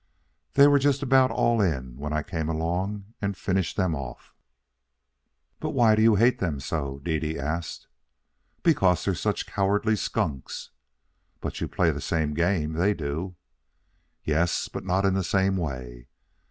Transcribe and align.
They 0.55 0.65
were 0.65 0.79
just 0.79 1.03
about 1.03 1.29
all 1.29 1.61
in 1.61 1.95
when 1.95 2.11
I 2.11 2.23
came 2.23 2.49
along 2.49 3.13
and 3.21 3.37
finished 3.37 3.77
them 3.77 3.93
off." 3.93 4.33
"But 5.59 5.75
why 5.75 5.93
do 5.95 6.01
you 6.01 6.15
hate 6.15 6.39
them 6.39 6.59
so?" 6.59 6.97
Dede 7.03 7.37
asked. 7.37 7.85
"Because 8.63 9.05
they're 9.05 9.13
such 9.13 9.45
cowardly 9.45 9.95
skunks." 9.95 10.71
"But 11.39 11.61
you 11.61 11.67
play 11.67 11.91
the 11.91 12.01
same 12.01 12.33
game 12.33 12.73
they 12.73 12.95
do." 12.95 13.35
"Yes; 14.23 14.67
but 14.69 14.83
not 14.83 15.05
in 15.05 15.13
the 15.13 15.23
same 15.23 15.55
way." 15.55 16.07